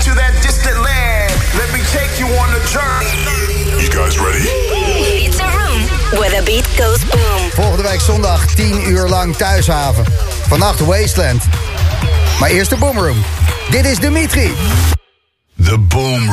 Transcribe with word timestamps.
into 0.00 0.14
that 0.14 0.32
distant 0.40 0.78
land. 0.80 1.30
Let 1.60 1.68
me 1.76 1.80
take 1.92 2.16
you 2.18 2.24
on 2.40 2.48
a 2.56 2.62
journey. 2.72 3.12
You 3.82 3.90
guys 3.90 4.16
ready? 4.18 4.48
It's 5.28 5.38
a 5.40 5.44
room 5.44 5.82
where 6.18 6.30
the 6.30 6.42
beat 6.42 6.66
goes 6.78 7.04
boom. 7.04 7.50
Volgende 7.50 7.88
week 7.90 8.00
zondag 8.00 8.54
10 8.54 8.90
uur 8.90 9.08
lang 9.08 9.36
thuishaven. 9.36 10.04
Vannacht 10.48 10.80
Wasteland. 10.80 11.42
Maar 12.40 12.50
eerst 12.50 12.70
de 12.70 12.76
Boomroom. 12.76 13.24
Dit 13.70 13.84
is 13.84 13.98
Dimitri. 13.98 14.52
The 15.64 15.78
Boom 15.78 16.30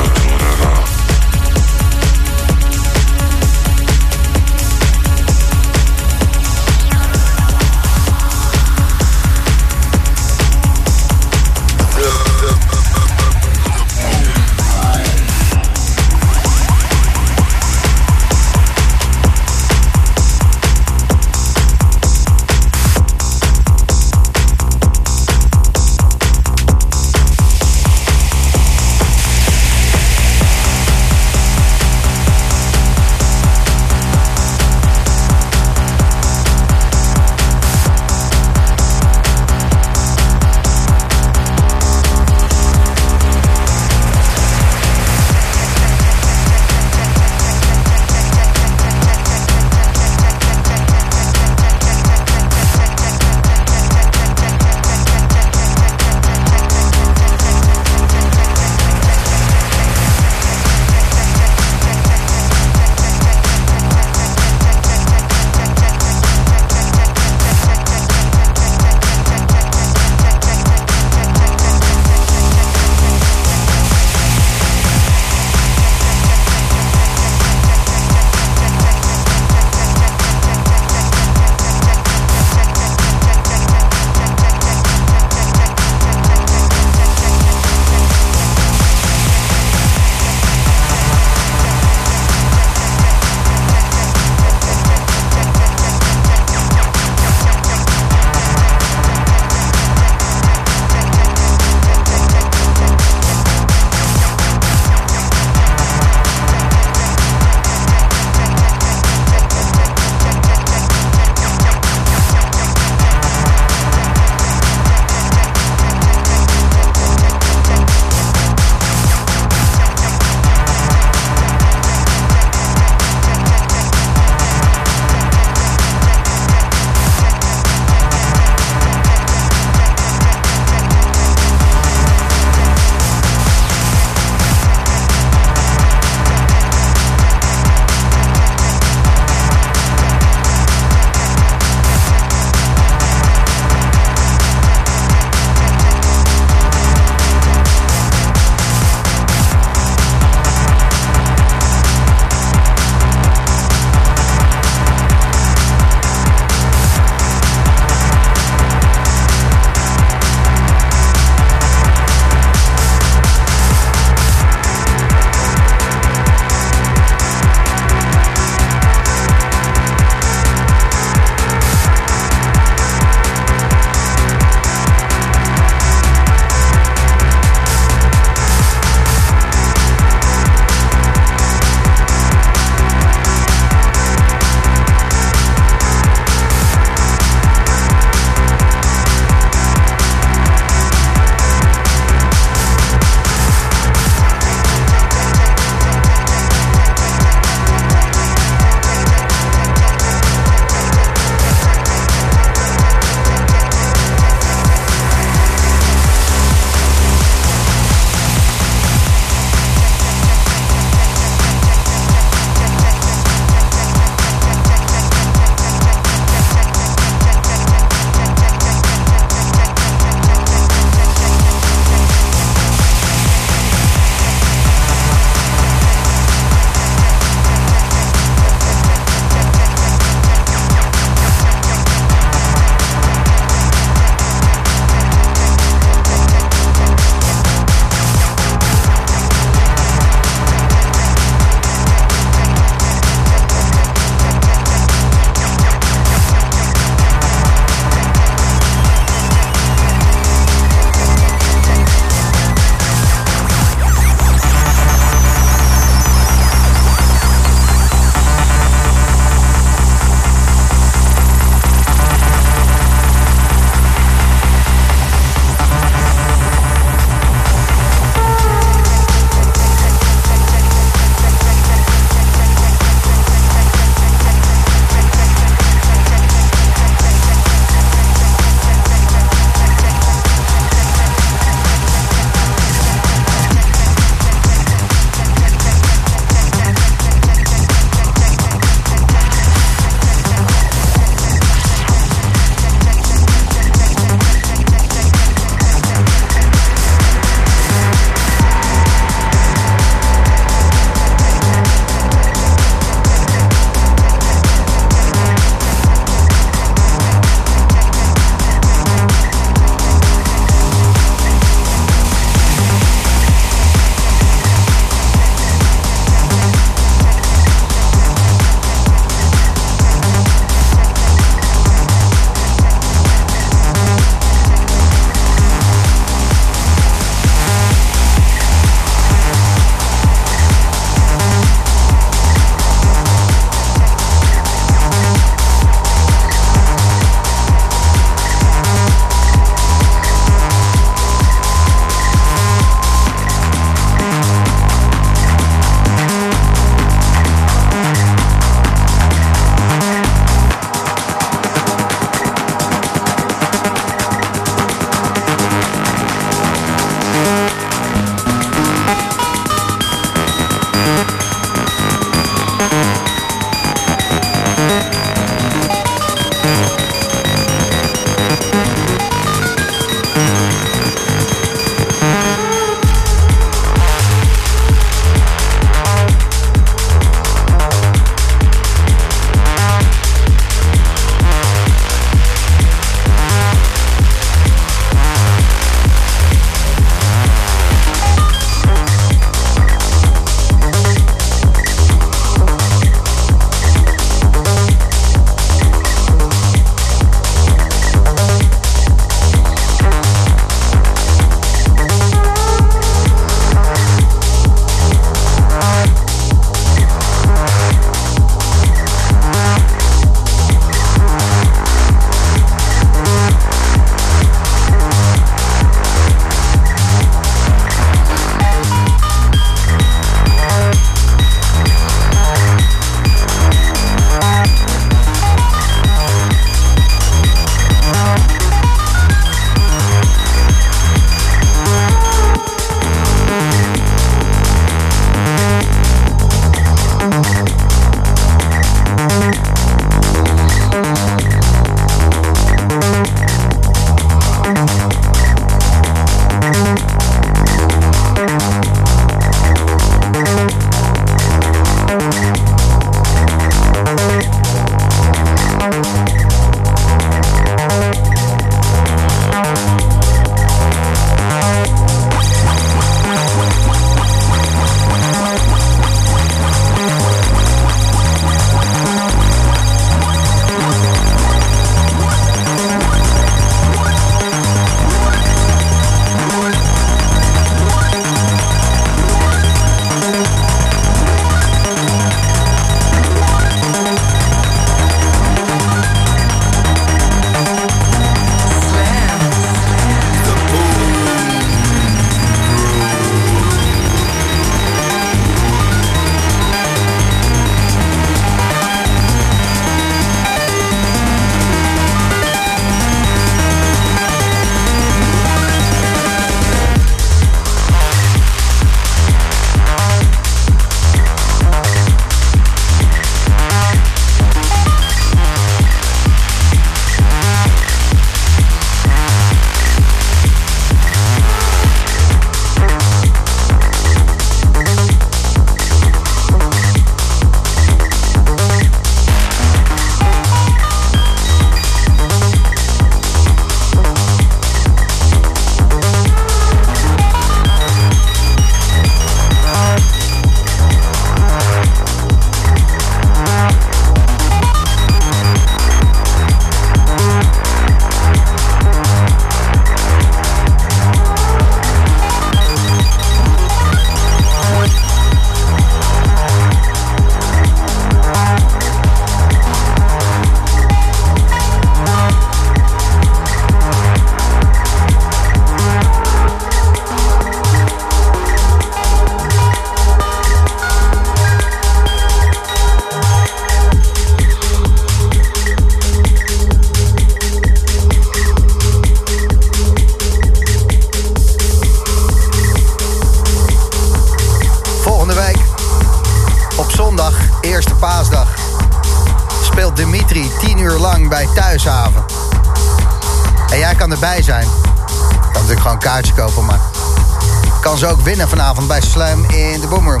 Kan 597.64 597.78
ze 597.78 597.86
ook 597.86 598.00
winnen 598.00 598.28
vanavond 598.28 598.68
bij 598.68 598.80
Slam 598.80 599.24
in 599.24 599.60
de 599.60 599.66
Boomroom. 599.66 600.00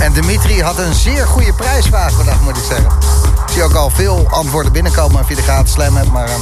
En 0.00 0.12
Dimitri 0.12 0.62
had 0.62 0.78
een 0.78 0.94
zeer 0.94 1.26
goede 1.26 1.52
prijsvraag 1.52 2.12
vandaag, 2.12 2.40
moet 2.40 2.56
ik 2.56 2.62
zeggen. 2.68 2.90
Ik 3.46 3.52
zie 3.52 3.62
ook 3.62 3.74
al 3.74 3.90
veel 3.90 4.26
antwoorden 4.30 4.72
binnenkomen 4.72 5.24
via 5.26 5.36
de 5.36 5.42
gratis 5.42 5.72
Slam 5.72 5.96
hebt, 5.96 6.12
maar... 6.12 6.28
ehm, 6.28 6.40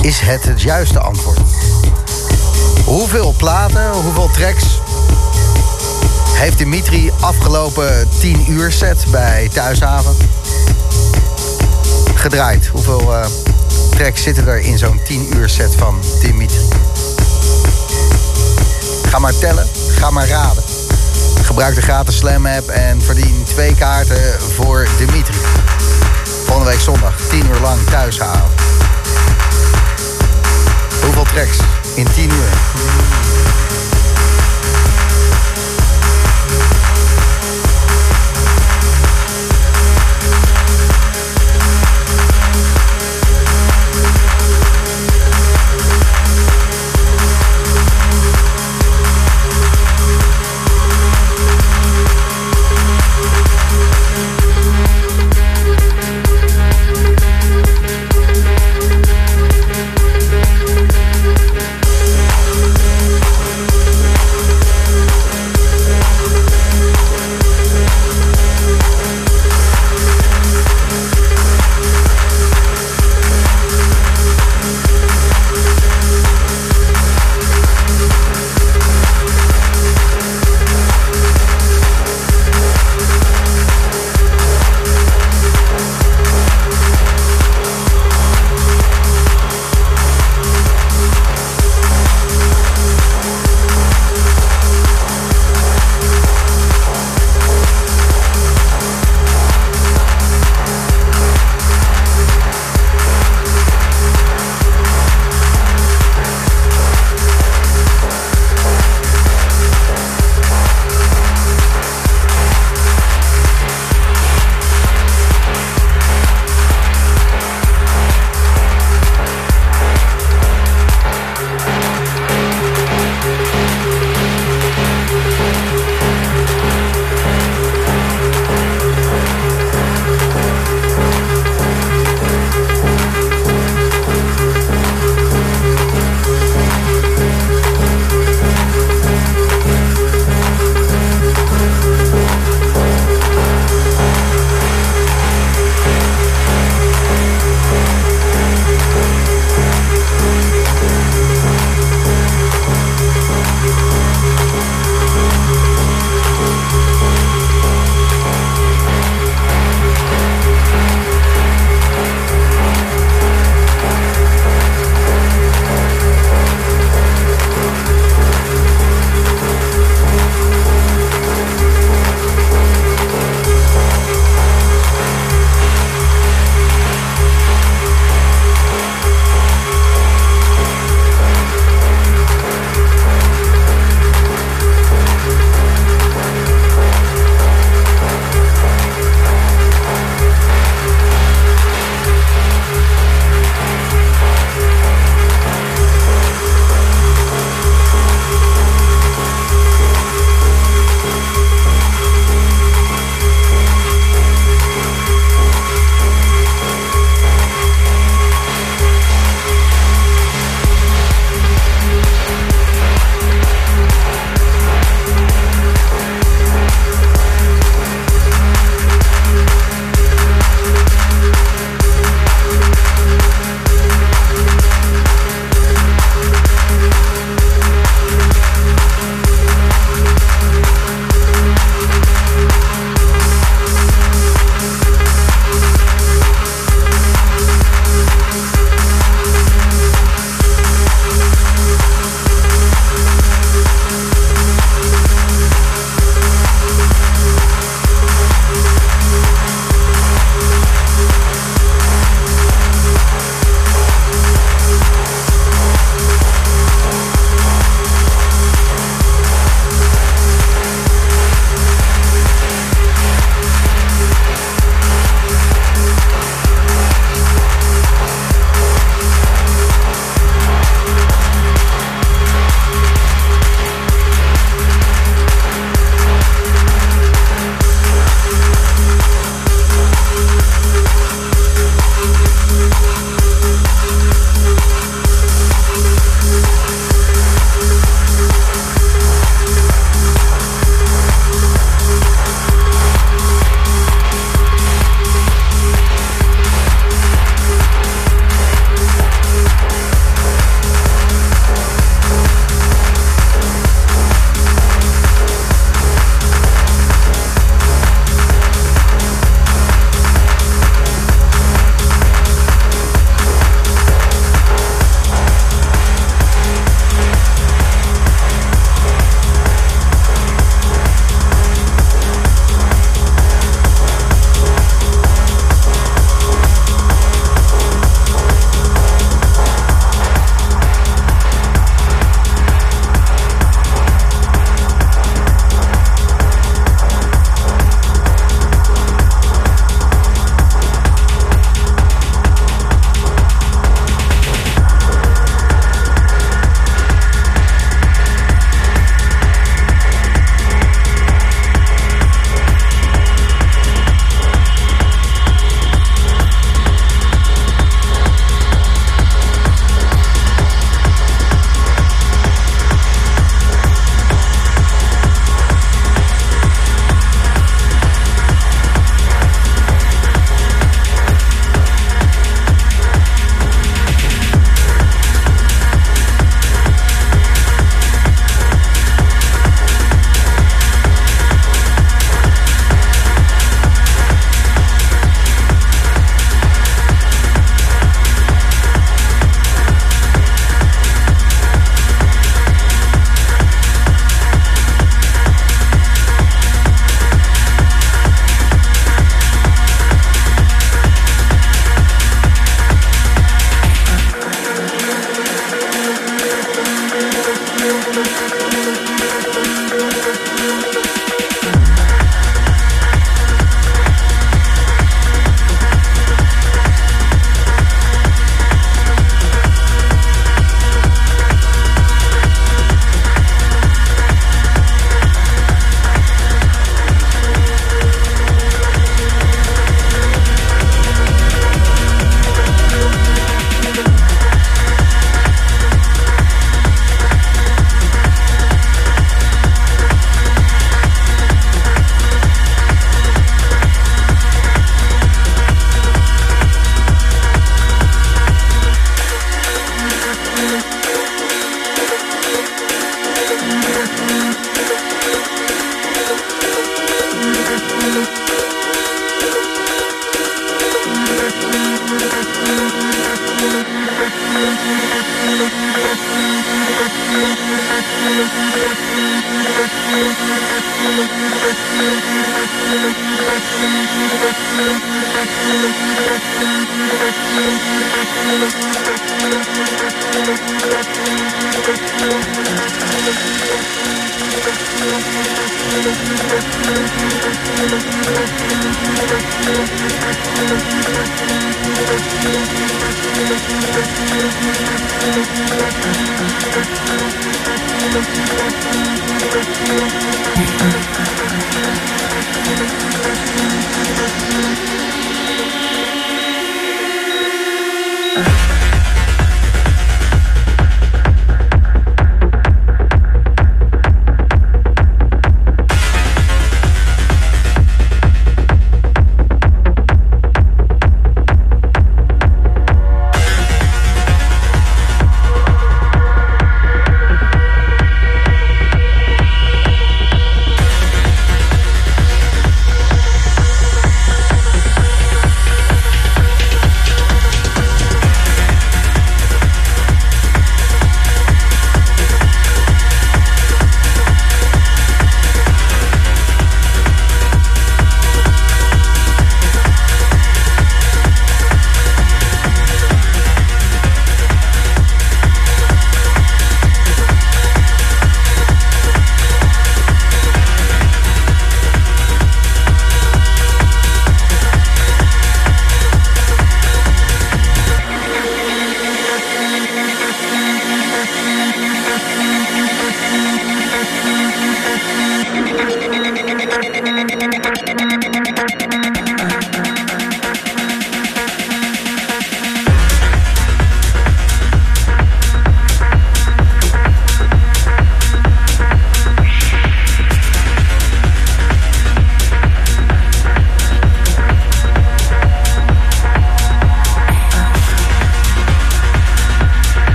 is 0.00 0.20
het 0.20 0.44
het 0.44 0.62
juiste 0.62 0.98
antwoord? 0.98 1.38
Hoeveel 2.84 3.34
platen, 3.36 3.90
hoeveel 3.90 4.30
tracks 4.30 4.64
heeft 6.32 6.58
Dimitri 6.58 7.12
afgelopen 7.20 8.08
10 8.18 8.50
uur 8.50 8.72
set 8.72 9.04
bij 9.10 9.48
Thuishaven 9.52 10.16
gedraaid? 12.14 12.66
Hoeveel 12.66 13.16
eh, 13.16 13.26
tracks 13.90 14.22
zitten 14.22 14.48
er 14.48 14.58
in 14.58 14.78
zo'n 14.78 15.00
10 15.04 15.36
uur 15.36 15.48
set 15.48 15.74
van 15.74 15.98
Dimitri? 16.20 16.61
Ga 19.12 19.18
maar 19.18 19.38
tellen, 19.38 19.66
ga 19.98 20.10
maar 20.10 20.28
raden. 20.28 20.62
Gebruik 21.42 21.74
de 21.74 21.82
gratis 21.82 22.16
Slam 22.16 22.46
app 22.46 22.68
en 22.68 23.02
verdien 23.02 23.44
twee 23.44 23.74
kaarten 23.74 24.40
voor 24.40 24.88
Dimitri. 24.98 25.36
Volgende 26.44 26.70
week 26.70 26.80
zondag, 26.80 27.14
10 27.28 27.46
uur 27.46 27.60
lang 27.60 27.78
Thuishaven. 27.90 28.50
Hoeveel 31.02 31.24
tracks 31.24 31.58
in 31.94 32.06
10 32.14 32.30
uur? 32.30 33.21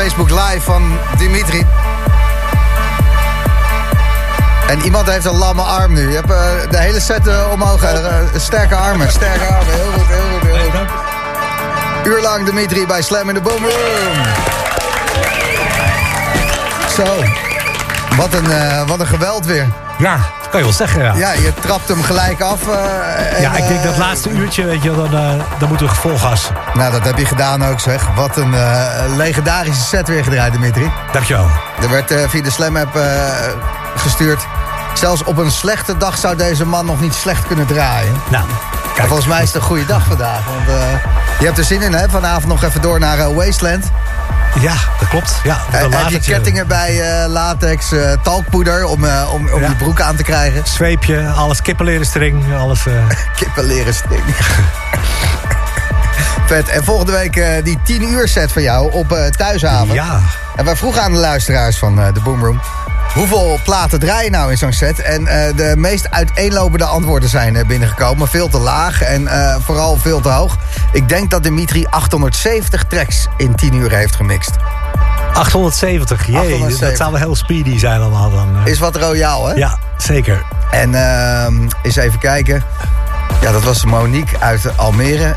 Facebook 0.00 0.30
Live 0.30 0.60
van 0.60 0.98
Dimitri. 1.18 1.66
En 4.68 4.80
iemand 4.84 5.10
heeft 5.10 5.24
een 5.24 5.36
lamme 5.36 5.62
arm 5.62 5.92
nu. 5.92 6.08
Je 6.08 6.14
hebt 6.14 6.30
eh, 6.30 6.70
de 6.70 6.78
hele 6.78 7.00
set 7.00 7.26
eh, 7.26 7.50
omhoog. 7.52 7.82
eh, 7.82 8.14
sterke 8.36 8.74
armen, 8.74 9.10
sterke 9.10 9.44
armen. 9.44 9.74
Heel 9.74 9.92
goed, 9.92 10.06
heel 10.06 10.38
goed, 10.38 10.48
heel 10.48 10.70
goed. 10.70 10.88
Uur 12.06 12.22
lang 12.22 12.44
Dimitri 12.44 12.86
bij 12.86 13.02
Slam 13.02 13.28
in 13.28 13.34
de 13.34 13.40
Boom 13.40 13.62
Room. 13.62 14.24
Zo. 16.96 17.04
Wat 18.16 18.34
een, 18.34 18.86
wat 18.86 19.00
een 19.00 19.06
geweld 19.06 19.46
weer. 19.46 19.66
Ja, 19.98 20.18
kan 20.50 20.58
je 20.60 20.66
wel 20.66 20.74
zeggen, 20.74 21.02
ja. 21.02 21.14
Ja, 21.14 21.32
je 21.32 21.54
trapt 21.60 21.88
hem 21.88 22.02
gelijk 22.02 22.40
af. 22.40 22.68
eh, 22.68 23.34
en, 23.36 23.40
Ja, 23.40 23.56
ik 23.56 23.68
denk 23.68 23.82
dat 23.82 23.92
eh, 23.92 23.98
laatste 23.98 24.30
uurtje, 24.30 24.64
weet 24.64 24.82
je, 24.82 24.90
dan, 24.94 25.14
eh, 25.14 25.30
dan 25.58 25.68
moeten 25.68 25.86
we 25.86 25.94
vol 25.94 26.18
gas. 26.18 26.50
Nou, 26.74 26.92
dat 26.92 27.04
heb 27.04 27.18
je 27.18 27.24
gedaan 27.24 27.64
ook, 27.64 27.80
zeg. 27.80 28.06
Wat 28.14 28.36
een 28.36 28.54
legendarische 29.16 29.82
set 29.82 30.08
weer 30.08 30.24
gedraaid, 30.24 30.52
Dimitri. 30.52 30.90
Dankjewel. 31.12 31.46
Er 31.82 31.90
werd 31.90 32.14
via 32.28 32.42
de 32.42 32.50
Slam-app 32.50 32.96
eh, 32.96 33.02
gestuurd. 33.96 34.46
Zelfs 34.94 35.24
op 35.24 35.36
een 35.38 35.50
slechte 35.50 35.96
dag 35.96 36.18
zou 36.18 36.36
deze 36.36 36.66
man 36.66 36.86
nog 36.86 37.00
niet 37.00 37.14
slecht 37.14 37.46
kunnen 37.46 37.66
draaien. 37.66 38.12
Nou, 38.30 38.44
volgens 38.96 39.26
mij 39.26 39.42
is 39.42 39.46
het 39.52 39.56
een 39.62 39.68
goede 39.68 39.86
dag 39.86 40.04
vandaag. 40.04 40.40
Want 40.46 40.78
je 41.38 41.44
hebt 41.44 41.58
er 41.58 41.64
zin 41.64 41.82
in, 41.82 41.92
hè? 41.94 42.08
Vanavond 42.08 42.46
nog 42.46 42.62
even 42.64 42.80
door 42.82 42.98
naar 42.98 43.34
Wasteland. 43.34 43.84
Ja, 44.60 44.74
dat 44.98 45.08
klopt. 45.08 45.40
Ja, 45.44 45.58
dan 45.70 45.80
heb 45.80 45.90
je 45.90 45.96
latertje. 45.96 46.32
kettingen 46.32 46.66
bij 46.66 47.22
eh, 47.22 47.28
latex, 47.28 47.92
eh, 47.92 48.12
talkpoeder 48.22 48.84
om, 48.84 49.04
eh, 49.04 49.28
om, 49.32 49.48
om 49.52 49.60
Ja. 49.60 49.68
je 49.68 49.74
broek 49.74 50.00
aan 50.00 50.16
te 50.16 50.22
krijgen. 50.22 50.62
Zweepje, 50.66 51.28
alles 51.28 51.62
kippenleren 51.62 52.06
string, 52.06 52.54
alles... 52.58 52.80
Kippenleren 53.38 53.94
sting. 53.94 54.22
Vet. 56.46 56.68
En 56.68 56.84
volgende 56.84 57.12
week 57.12 57.64
die 57.64 57.78
10 57.84 58.02
uur 58.12 58.28
set 58.28 58.52
van 58.52 58.62
jou 58.62 58.92
op 58.92 59.18
Thuishaven. 59.36 59.94
ja, 59.94 60.20
En 60.56 60.64
wij 60.64 60.76
vroegen 60.76 61.02
aan 61.02 61.12
de 61.12 61.18
luisteraars 61.18 61.78
van 61.78 61.96
de 61.96 62.20
Boomroom... 62.24 62.60
hoeveel 63.14 63.58
platen 63.64 64.00
draai 64.00 64.24
je 64.24 64.30
nou 64.30 64.50
in 64.50 64.58
zo'n 64.58 64.72
set? 64.72 65.00
En 65.00 65.26
eh, 65.26 65.56
de 65.56 65.74
meest 65.76 66.10
uiteenlopende 66.10 66.84
antwoorden 66.84 67.28
zijn 67.28 67.56
eh, 67.56 67.66
binnengekomen. 67.66 68.28
Veel 68.28 68.48
te 68.48 68.58
laag 68.58 69.02
en 69.02 69.26
eh, 69.26 69.56
vooral 69.64 69.96
veel 69.96 70.20
te 70.20 70.28
hoog. 70.28 70.56
Ik 70.92 71.08
denk 71.08 71.30
dat 71.30 71.42
Dimitri 71.42 71.86
870 71.90 72.84
tracks 72.84 73.26
in 73.36 73.54
10 73.54 73.74
uur 73.74 73.92
heeft 73.92 74.16
gemixt. 74.16 74.50
870, 75.34 76.26
jee, 76.26 76.36
870. 76.36 76.88
dat 76.88 76.96
zou 76.96 77.10
wel 77.10 77.20
heel 77.20 77.36
speedy 77.36 77.78
zijn 77.78 78.00
allemaal 78.00 78.30
dan. 78.30 78.66
Is 78.66 78.78
wat 78.78 78.96
royaal, 78.96 79.46
hè? 79.46 79.54
Ja, 79.54 79.78
zeker. 79.96 80.42
En 80.70 80.94
ehm 80.94 81.68
eens 81.82 81.96
even 81.96 82.18
kijken. 82.18 82.62
Ja, 83.40 83.52
dat 83.52 83.62
was 83.62 83.84
Monique 83.84 84.38
uit 84.38 84.76
Almere. 84.76 85.36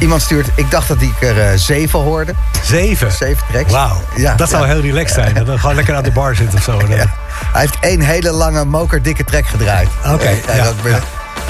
Eh, 0.00 0.06
iemand 0.06 0.22
stuurt... 0.22 0.48
Ik 0.54 0.70
dacht 0.70 0.88
dat 0.88 1.00
ik 1.02 1.22
er 1.22 1.40
eh, 1.40 1.46
zeven 1.54 1.98
hoorde. 1.98 2.34
Zeven. 2.64 3.12
Zeven 3.12 3.44
tracks. 3.52 3.72
Wauw, 3.72 4.00
Ja, 4.16 4.34
dat 4.34 4.48
zou 4.48 4.66
heel 4.66 4.80
relaxed 4.80 5.14
zijn. 5.14 5.34
Dat 5.34 5.46
we 5.46 5.58
gewoon 5.58 5.74
lekker 5.74 5.94
aan 5.94 6.02
de 6.02 6.10
bar 6.12 6.34
zitten 6.34 6.58
of 6.58 6.64
zo. 6.64 6.80
Ja. 6.88 7.04
Hij 7.52 7.60
heeft 7.60 7.76
één 7.80 8.00
hele 8.00 8.30
lange 8.30 8.64
mokerdikke 8.64 9.24
track 9.24 9.46
gedraaid. 9.46 9.88
Oké, 10.06 10.28
Eh. 10.46 10.66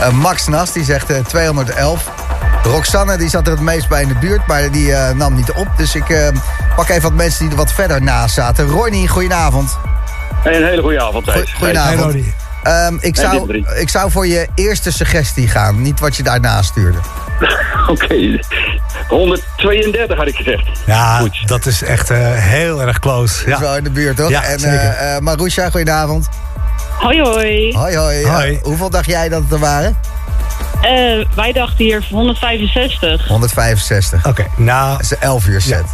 Eh, 0.01 0.11
Max 0.13 0.47
Nas, 0.47 0.73
die 0.73 0.85
zegt 0.85 1.11
eh, 1.11 1.17
211. 1.25 2.05
Roxanne, 2.63 3.17
die 3.17 3.29
zat 3.29 3.47
er 3.47 3.53
het 3.53 3.61
meest 3.61 3.89
bij 3.89 4.03
in 4.03 4.09
de 4.09 4.15
buurt, 4.15 4.47
maar 4.47 4.71
die 4.71 4.93
eh, 4.95 5.15
nam 5.15 5.35
niet 5.35 5.53
op. 5.53 5.69
Dus 5.77 5.95
ik 5.95 6.09
eh, 6.09 6.29
pak 6.77 6.89
even 6.89 7.03
wat 7.03 7.13
mensen 7.13 7.41
die 7.41 7.51
er 7.51 7.57
wat 7.57 7.73
verder 7.73 8.03
naast 8.03 8.35
zaten. 8.35 8.67
Ronnie, 8.67 9.09
goedenavond. 9.09 9.79
Hey, 10.43 10.57
een 10.57 10.65
hele 10.65 10.83
goede 10.83 11.01
avond, 11.03 11.25
Thijs. 11.25 11.53
goedenavond. 11.53 12.13
Hey, 12.13 12.35
Ehm, 12.63 12.97
ik, 13.01 13.17
zou, 13.17 13.65
ik 13.79 13.89
zou 13.89 14.11
voor 14.11 14.27
je 14.27 14.47
eerste 14.55 14.93
suggestie 14.93 15.49
gaan, 15.49 15.83
niet 15.83 16.01
wat 16.01 16.17
je 16.17 16.23
daarna 16.23 16.63
stuurde. 16.63 16.99
Oké, 17.89 18.39
132 19.09 20.17
had 20.17 20.27
ik 20.27 20.37
gezegd. 20.37 20.63
Ja, 20.87 21.19
Goed. 21.19 21.49
dat 21.49 21.67
is 21.67 21.83
echt 21.83 22.11
eh, 22.11 22.19
heel 22.35 22.83
erg 22.83 22.99
close. 22.99 23.45
Dat 23.45 23.55
is 23.55 23.61
wel 23.61 23.71
Ja. 23.71 23.77
in 23.79 23.85
de 23.85 23.91
buurt, 23.91 24.17
toch? 24.17 24.31
Ja, 24.31 24.43
en 24.43 24.59
zeker. 24.61 24.79
eh 24.79 25.17
eh, 25.17 25.23
Marusha, 25.23 25.71
goedenavond. 25.71 26.29
Hoi 26.99 27.21
hoi. 27.23 27.73
Hoi, 27.77 27.97
hoi. 27.97 28.27
Hoi. 28.27 28.59
Hoeveel 28.63 28.91
dacht 28.91 29.07
jij 29.07 29.29
dat 29.29 29.43
het 29.43 29.53
er 29.53 29.59
waren? 29.59 29.99
Eh, 30.83 30.91
wij 31.35 31.53
dachten 31.53 31.85
hier 31.85 32.07
165. 32.11 33.29
165. 33.29 34.27
Oké, 34.27 34.47
nou... 34.57 34.93
Dat 34.93 35.01
is 35.03 35.11
een 35.11 35.21
11 35.21 35.47
uur 35.47 35.61
set. 35.61 35.71
Ja. 35.71 35.85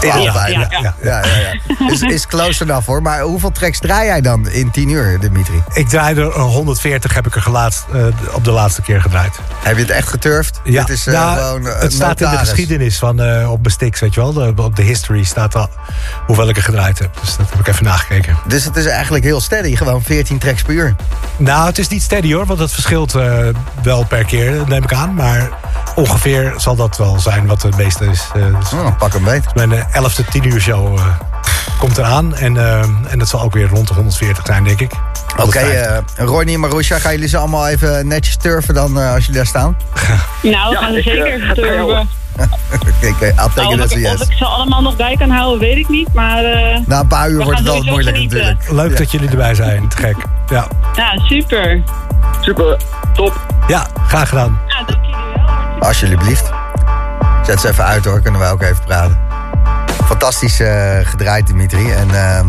Ja, 0.00 0.46
ja, 0.46 0.66
ja. 0.80 0.94
Ja. 1.02 1.22
Is, 1.90 2.00
is 2.00 2.26
close 2.26 2.62
enough 2.64 2.86
hoor. 2.86 3.02
Maar 3.02 3.20
hoeveel 3.20 3.52
tracks 3.52 3.78
draai 3.78 4.06
jij 4.06 4.20
dan 4.20 4.48
in 4.48 4.70
10 4.70 4.88
uur, 4.88 5.20
Dimitri? 5.20 5.62
Ik 5.72 5.88
draaide 5.88 6.20
er 6.20 6.32
140, 6.40 7.14
heb 7.14 7.26
ik 7.26 7.34
er 7.34 7.42
gelaatst, 7.42 7.84
eh, 7.92 8.04
op 8.32 8.44
de 8.44 8.50
laatste 8.50 8.82
keer 8.82 9.00
gedraaid. 9.00 9.34
Heb 9.62 9.74
je 9.76 9.82
het 9.82 9.90
echt 9.90 10.08
geturfd? 10.08 10.60
Ja, 10.64 10.84
Dit 10.84 10.96
is 10.96 11.06
eh, 11.06 11.14
nou, 11.14 11.38
gewoon 11.38 11.66
eh, 11.66 11.80
het 11.80 11.92
staat 11.92 12.20
in 12.20 12.30
de 12.30 12.36
geschiedenis 12.36 12.98
van 12.98 13.20
eh, 13.22 13.50
op 13.50 13.60
mijn 13.60 13.72
sticks, 13.72 14.00
weet 14.00 14.14
je 14.14 14.20
wel. 14.20 14.32
De- 14.32 14.52
op 14.62 14.76
de 14.76 14.82
history 14.82 15.24
staat 15.24 15.54
al 15.54 15.68
hoeveel 16.26 16.48
ik 16.48 16.56
er 16.56 16.62
gedraaid 16.62 16.98
heb. 16.98 17.10
Dus 17.20 17.36
dat 17.36 17.50
heb 17.50 17.58
ik 17.60 17.66
even 17.66 17.84
nagekeken. 17.84 18.36
Dus 18.46 18.64
het 18.64 18.76
is 18.76 18.86
eigenlijk 18.86 19.24
heel 19.24 19.40
steady. 19.40 19.76
Gewoon 19.76 20.02
14 20.02 20.38
tracks 20.38 20.62
per 20.62 20.74
uur. 20.74 20.96
Nou, 21.36 21.66
het 21.66 21.78
is 21.78 21.88
niet 21.88 22.02
steady 22.02 22.32
hoor, 22.32 22.46
want 22.46 22.58
dat 22.58 22.72
verschilt 22.72 23.14
eh, 23.14 23.38
wel 23.82 24.04
per 24.04 24.24
keer, 24.24 24.62
neem 24.66 24.82
ik 24.82 24.92
aan. 24.92 25.14
Maar 25.14 25.48
ongeveer 25.94 26.54
zal 26.56 26.76
dat 26.76 26.96
wel 26.96 27.18
zijn 27.20 27.46
wat 27.46 27.62
het 27.62 27.76
meeste 27.76 28.04
is. 28.06 28.28
eh, 28.34 28.42
dus 28.60 28.72
Oh, 28.72 28.98
pak 28.98 29.12
hem 29.12 29.24
beet. 29.24 29.54
Mijn 29.54 29.86
eh, 29.96 30.02
11e 30.02 30.28
10 30.30 30.46
uur 30.48 30.60
show 30.60 30.98
eh, 30.98 31.06
komt 31.78 31.98
eraan. 31.98 32.34
En, 32.34 32.56
eh, 32.56 32.78
en 33.08 33.18
dat 33.18 33.28
zal 33.28 33.40
ook 33.42 33.52
weer 33.52 33.68
rond 33.68 33.88
de 33.88 33.94
140 33.94 34.46
zijn, 34.46 34.64
denk 34.64 34.80
ik. 34.80 34.92
Oké, 35.36 35.42
150. 35.42 36.16
eh, 36.16 36.24
Ronnie 36.24 36.54
en 36.54 36.60
Marusha, 36.60 36.98
gaan 36.98 37.12
jullie 37.12 37.28
ze 37.28 37.36
allemaal 37.38 37.68
even 37.68 38.06
netjes 38.08 38.36
turven 38.36 38.74
dan 38.74 38.96
als 38.96 39.18
jullie 39.18 39.34
daar 39.36 39.46
staan? 39.46 39.76
Nou, 40.42 40.70
we 40.70 40.76
gaan 40.76 40.90
er 40.92 40.96
eh, 40.98 41.04
zeker 41.04 41.46
het 41.46 41.54
turven. 41.54 42.08
Oké, 42.74 42.92
take 43.00 43.32
Nou, 43.56 43.74
it 43.74 43.84
of, 43.84 43.90
ik, 43.90 44.06
of 44.06 44.18
yes. 44.18 44.20
ik 44.28 44.32
ze 44.36 44.44
allemaal 44.44 44.82
nog 44.82 44.96
bij 44.96 45.16
kan 45.18 45.30
houden, 45.30 45.58
weet 45.58 45.76
ik 45.76 45.88
niet. 45.88 46.12
Maar 46.14 46.44
eh, 46.44 46.78
Na 46.86 47.00
een 47.00 47.06
paar 47.06 47.30
uur 47.30 47.44
wordt 47.44 47.58
het 47.58 47.68
altijd 47.68 47.90
moeilijk 47.90 48.16
genieten. 48.16 48.38
natuurlijk. 48.38 48.70
Leuk 48.70 48.96
dat 48.96 49.10
jullie 49.10 49.28
erbij 49.28 49.54
zijn, 49.54 49.88
te 49.88 49.96
gek. 49.96 50.16
Ja, 50.48 50.66
ja, 50.94 51.18
super. 51.26 51.82
Super, 52.40 52.76
top. 53.14 53.40
ja 53.68 53.86
graag 54.06 54.28
gedaan. 54.28 54.58
Ja, 54.66 54.76
dank 54.84 55.04
jullie 55.04 55.16
wel. 55.78 55.88
Alsjeblieft. 55.88 56.50
Zet 57.46 57.60
ze 57.60 57.68
even 57.68 57.84
uit 57.84 58.04
hoor, 58.04 58.20
kunnen 58.20 58.40
wij 58.40 58.50
ook 58.50 58.62
even 58.62 58.84
praten. 58.86 59.18
Fantastisch 60.06 60.60
eh, 60.60 60.98
gedraaid, 61.02 61.46
Dimitri. 61.46 61.92
En 61.92 62.10
ehm, 62.10 62.46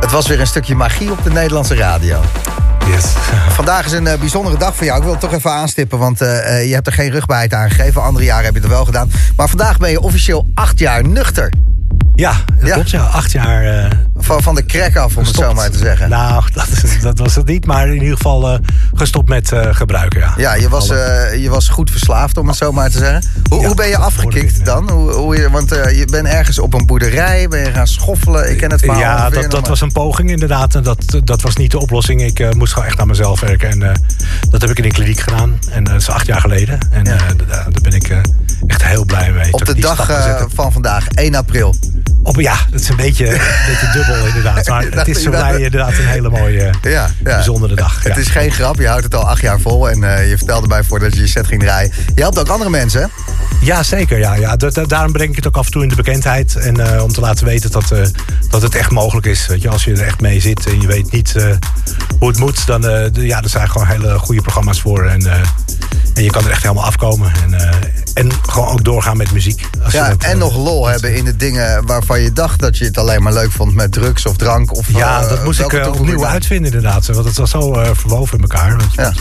het 0.00 0.10
was 0.10 0.26
weer 0.26 0.40
een 0.40 0.46
stukje 0.46 0.74
magie 0.74 1.10
op 1.10 1.24
de 1.24 1.30
Nederlandse 1.30 1.74
radio. 1.74 2.20
Yes. 2.86 3.04
Vandaag 3.58 3.84
is 3.84 3.92
een 3.92 4.06
eh, 4.06 4.18
bijzondere 4.18 4.58
dag 4.58 4.76
voor 4.76 4.86
jou. 4.86 4.98
Ik 4.98 5.04
wil 5.04 5.12
het 5.12 5.20
toch 5.20 5.32
even 5.32 5.50
aanstippen, 5.50 5.98
want 5.98 6.20
eh, 6.20 6.66
je 6.66 6.74
hebt 6.74 6.86
er 6.86 6.92
geen 6.92 7.10
rugbaarheid 7.10 7.54
aan 7.54 7.70
gegeven. 7.70 8.02
Andere 8.02 8.24
jaren 8.24 8.44
heb 8.44 8.54
je 8.54 8.60
het 8.60 8.68
wel 8.68 8.84
gedaan. 8.84 9.10
Maar 9.36 9.48
vandaag 9.48 9.78
ben 9.78 9.90
je 9.90 10.00
officieel 10.00 10.46
acht 10.54 10.78
jaar 10.78 11.04
nuchter. 11.04 11.52
Ja, 12.14 12.32
dat 12.58 12.66
Ja. 12.68 12.74
klopt 12.74 12.90
ja. 12.90 13.02
Acht 13.02 13.32
jaar 13.32 13.64
eh 13.64 13.90
Van, 14.16 14.42
van 14.42 14.54
de 14.54 14.64
crack 14.64 14.96
af, 14.96 15.16
om 15.16 15.24
het 15.24 15.34
zo 15.34 15.54
maar 15.54 15.70
te 15.70 15.78
zeggen. 15.78 16.08
Nou, 16.08 16.44
dat, 16.54 16.68
dat 17.00 17.18
was 17.18 17.34
het 17.34 17.46
niet. 17.46 17.66
Maar 17.66 17.86
in 17.88 18.02
ieder 18.02 18.16
geval 18.16 18.50
eh, 18.50 18.58
gestopt 18.94 19.28
met 19.28 19.52
eh, 19.52 19.74
gebruiken, 19.74 20.20
ja. 20.20 20.34
Ja, 20.36 20.54
je 20.54 20.68
was, 20.68 20.86
je 21.38 21.46
was 21.50 21.68
goed 21.68 21.90
verslaafd, 21.90 22.36
om 22.36 22.48
het 22.48 22.56
zo 22.56 22.72
maar 22.72 22.90
te 22.90 22.98
zeggen. 22.98 23.30
Hoe, 23.48 23.60
Ja, 23.60 23.66
hoe 23.66 23.76
ben 23.76 23.88
je 23.88 23.96
afgekikt 23.96 24.64
dan? 24.64 24.90
Hoe, 24.90 25.12
hoe 25.12 25.36
je, 25.36 25.50
want 25.50 25.68
je 25.70 26.06
bent 26.10 26.26
ergens 26.26 26.58
op 26.58 26.74
een 26.74 26.86
boerderij, 26.86 27.48
ben 27.48 27.60
je 27.60 27.72
gaan 27.72 27.86
schoffelen. 27.86 28.50
Ik 28.50 28.56
ken 28.58 28.70
het 28.70 28.80
verhaal. 28.80 29.00
Ja, 29.00 29.30
dat, 29.30 29.50
dat 29.50 29.68
was 29.68 29.80
een 29.80 29.92
poging 29.92 30.30
inderdaad. 30.30 30.74
En 30.74 30.82
dat, 30.82 31.20
dat 31.24 31.42
was 31.42 31.56
niet 31.56 31.70
de 31.70 31.78
oplossing. 31.78 32.22
Ik 32.22 32.54
moest 32.54 32.72
gewoon 32.72 32.88
echt 32.88 33.00
aan 33.00 33.06
mezelf 33.06 33.40
werken. 33.40 33.70
En 33.70 34.00
dat 34.50 34.60
heb 34.60 34.70
ik 34.70 34.78
in 34.78 34.84
een 34.84 34.92
kliniek 34.92 35.20
gedaan. 35.20 35.58
En 35.70 35.84
dat 35.84 35.94
is 36.00 36.08
acht 36.08 36.26
jaar 36.26 36.40
geleden. 36.40 36.78
En 36.90 37.04
daar 37.04 37.34
ben 37.82 37.92
ik 37.92 38.20
echt 38.66 38.84
heel 38.84 39.04
blij 39.04 39.32
mee. 39.32 39.52
Op 39.52 39.64
de 39.64 39.74
dag 39.80 40.08
eh, 40.08 40.42
van 40.54 40.72
vandaag, 40.72 41.06
1 41.08 41.34
april. 41.34 41.74
Op, 42.22 42.40
ja, 42.40 42.56
dat 42.70 42.80
is 42.80 42.88
een 42.88 42.96
beetje, 42.96 43.26
een 43.34 43.40
beetje 43.68 43.90
dubbel 43.92 44.26
inderdaad. 44.26 44.68
Maar 44.68 44.82
het 44.90 45.08
is 45.08 45.22
voor 45.22 45.32
mij 45.32 45.54
inderdaad 45.60 45.90
een 45.98 46.06
hele 46.06 46.30
mooie, 46.30 46.60
Ja, 46.62 46.70
ja. 46.82 47.10
bijzondere 47.22 47.74
dag. 47.74 48.02
Het 48.02 48.16
is 48.16 48.28
geen 48.28 48.50
grap, 48.52 48.76
je 48.76 48.86
houdt 48.88 49.04
het 49.04 49.14
al 49.14 49.28
acht 49.28 49.40
jaar 49.40 49.60
vol. 49.60 49.90
En 49.90 50.16
eh, 50.16 50.28
je 50.30 50.36
vertelde 50.36 50.68
bij 50.68 50.82
voordat 50.82 51.14
je 51.14 51.20
je 51.20 51.26
set 51.26 51.46
ging 51.46 51.62
draaien. 51.62 51.92
Je 52.14 52.20
helpt 52.20 52.38
ook 52.38 52.48
andere 52.48 52.70
mensen, 52.70 53.00
hè? 53.00 53.06
Ja, 53.60 53.82
zeker. 53.82 54.18
Ja, 54.18 54.34
ja. 54.34 54.56
Daarom 54.86 55.12
breng 55.12 55.30
ik 55.30 55.36
het 55.36 55.46
ook 55.46 55.56
af 55.56 55.66
en 55.66 55.72
toe 55.72 55.82
in 55.82 55.88
de 55.88 55.94
bekendheid. 55.96 56.56
En 56.56 56.94
eh, 56.94 57.02
om 57.02 57.12
te 57.12 57.20
laten 57.20 57.44
weten 57.46 57.70
dat, 57.70 57.92
dat 58.50 58.62
het 58.62 58.74
echt 58.74 58.90
mogelijk 58.90 59.26
is. 59.26 59.46
Weet 59.46 59.62
je, 59.62 59.68
als 59.68 59.84
je 59.84 59.92
er 59.92 60.06
echt 60.06 60.20
mee 60.20 60.40
zit 60.40 60.66
en 60.66 60.80
je 60.80 60.86
weet 60.86 61.12
niet 61.12 61.34
hoe 62.18 62.28
het 62.28 62.38
moet, 62.38 62.66
dan 62.66 62.80
de- 62.80 63.10
ja, 63.14 63.42
er 63.42 63.48
zijn 63.48 63.70
gewoon 63.70 63.86
hele 63.86 64.18
goede 64.18 64.42
programma's 64.42 64.80
voor. 64.80 65.04
En, 65.06 65.26
en 66.14 66.22
je 66.22 66.30
kan 66.30 66.44
er 66.44 66.50
echt 66.50 66.62
helemaal 66.62 66.84
afkomen. 66.84 67.32
En, 67.44 67.70
en 68.14 68.30
gewoon 68.50 68.68
ook 68.68 68.84
doorgaan 68.84 69.16
met 69.16 69.32
muziek. 69.32 69.68
Als 69.84 69.92
Ja, 69.92 70.08
dat, 70.08 70.22
en 70.22 70.30
eh, 70.30 70.38
nog 70.38 70.56
lol 70.56 70.86
hebben 70.86 71.16
in 71.16 71.24
de 71.24 71.36
dingen 71.36 71.86
waarvan 71.86 72.20
je 72.20 72.32
dacht 72.32 72.60
dat 72.60 72.78
je 72.78 72.84
het 72.84 72.98
alleen 72.98 73.22
maar 73.22 73.32
leuk 73.32 73.52
vond 73.52 73.74
met 73.74 73.92
drugs 73.92 74.26
of 74.26 74.36
drank. 74.36 74.76
Of, 74.76 74.88
Ja, 74.92 75.22
eh, 75.22 75.28
dat 75.28 75.44
moest 75.44 75.60
ik 75.60 75.68
toevoeging 75.68 76.00
opnieuw 76.00 76.26
uitvinden 76.26 76.72
inderdaad. 76.72 77.06
Want 77.06 77.24
het 77.24 77.36
was 77.36 77.50
zo 77.50 77.72
verwoven 77.92 78.36
in 78.36 78.42
elkaar. 78.42 78.76
Ja. 78.92 79.12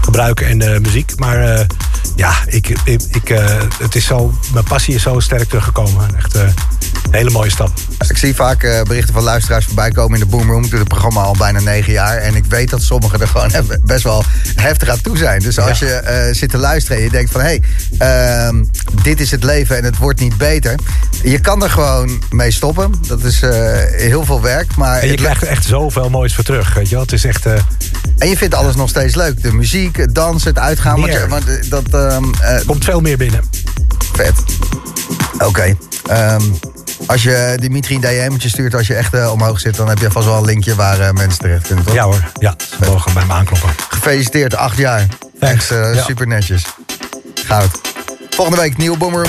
gebruiken 0.00 0.46
en 0.46 0.82
muziek. 0.82 1.12
Maar 1.16 1.66
ja, 2.16 2.34
ik, 2.46 2.68
ik, 2.84 3.02
ik, 3.10 3.28
het 3.78 3.94
is 3.94 4.04
zo, 4.04 4.34
mijn 4.52 4.64
passie 4.64 4.94
is 4.94 5.02
zo 5.02 5.20
sterk 5.20 5.48
teruggekomen. 5.48 6.16
Echt, 6.16 6.38
Hele 7.10 7.30
mooie 7.30 7.50
stap. 7.50 7.70
Ik 8.08 8.16
zie 8.16 8.34
vaak 8.34 8.62
eh, 8.62 8.82
berichten 8.82 9.14
van 9.14 9.22
luisteraars 9.22 9.64
voorbij 9.64 9.90
komen 9.90 10.18
in 10.18 10.24
de 10.24 10.30
Boomroom. 10.36 10.64
Ik 10.64 10.70
doe 10.70 10.78
het 10.78 10.88
programma 10.88 11.20
al 11.22 11.34
bijna 11.38 11.60
negen 11.60 11.92
jaar. 11.92 12.16
En 12.16 12.34
ik 12.34 12.44
weet 12.48 12.70
dat 12.70 12.82
sommigen 12.82 13.20
er 13.20 13.28
gewoon 13.28 13.50
best 13.84 14.02
wel 14.04 14.24
heftig 14.54 14.88
aan 14.88 15.00
toe 15.00 15.16
zijn. 15.16 15.40
Dus 15.40 15.58
als 15.58 15.78
Ja. 15.78 15.86
je 15.86 15.92
eh, 15.92 16.34
zit 16.34 16.50
te 16.50 16.56
luisteren 16.58 16.98
en 16.98 17.04
je 17.04 17.10
denkt 17.10 17.30
van... 17.30 17.40
hé, 17.40 17.58
hey, 17.98 18.46
ehm, 18.46 18.64
dit 19.02 19.20
is 19.20 19.30
het 19.30 19.44
leven 19.44 19.76
en 19.76 19.84
het 19.84 19.96
wordt 19.98 20.20
niet 20.20 20.36
beter. 20.36 20.74
Je 21.22 21.38
kan 21.40 21.62
er 21.62 21.70
gewoon 21.70 22.22
mee 22.30 22.50
stoppen. 22.50 22.92
Dat 23.06 23.22
is 23.22 23.42
eh, 23.42 23.50
heel 23.90 24.24
veel 24.24 24.42
werk. 24.42 24.76
Maar 24.76 24.98
En 24.98 25.04
je 25.06 25.12
het- 25.12 25.20
krijgt 25.20 25.42
er 25.42 25.48
echt 25.48 25.64
zoveel 25.64 26.10
moois 26.10 26.34
voor 26.34 26.44
terug. 26.44 26.74
Weet 26.74 26.88
je 26.88 26.94
wel? 26.94 27.02
Het 27.04 27.12
is 27.12 27.24
echt... 27.24 27.46
en 28.18 28.28
je 28.28 28.36
vindt 28.36 28.54
alles 28.54 28.74
nog 28.74 28.88
steeds 28.88 29.14
leuk. 29.14 29.42
De 29.42 29.52
muziek, 29.52 29.96
het 29.96 30.14
dansen, 30.14 30.48
het 30.48 30.58
uitgaan. 30.58 31.00
Meer. 31.00 31.28
want, 31.28 31.70
dat 31.70 31.84
ehm, 31.90 32.24
eh, 32.40 32.60
komt 32.66 32.84
veel 32.84 33.00
meer 33.00 33.16
binnen. 33.16 33.40
vet. 34.12 34.34
Oké. 35.38 35.76
ehm, 36.08 36.42
als 37.06 37.22
je 37.22 37.56
Dimitri 37.60 37.94
een 37.94 38.00
DM'tje 38.00 38.48
stuurt 38.48 38.74
als 38.74 38.86
je 38.86 38.94
echt 38.94 39.14
eh, 39.14 39.32
omhoog 39.32 39.60
zit... 39.60 39.76
dan 39.76 39.88
heb 39.88 39.98
je 39.98 40.10
vast 40.10 40.26
wel 40.26 40.36
een 40.36 40.44
linkje 40.44 40.74
waar 40.74 41.00
eh, 41.00 41.10
mensen 41.12 41.38
terecht 41.38 41.66
kunnen. 41.66 41.84
Toch? 41.84 41.94
Ja 41.94 42.04
hoor, 42.04 42.30
ja. 42.40 42.54
Ze 42.78 42.90
mogen 42.90 43.12
bij 43.14 43.24
me 43.24 43.32
aankloppen. 43.32 43.70
Gefeliciteerd, 43.88 44.54
acht 44.56 44.76
jaar. 44.76 45.06
Thanks. 45.40 45.54
Echt 45.70 45.70
eh, 45.70 45.94
Ja. 45.94 46.02
super 46.02 46.26
netjes. 46.26 46.62
Goud. 47.34 47.70
Volgende 48.30 48.60
week 48.60 48.76
nieuwe 48.76 48.96
Boomer. 48.96 49.26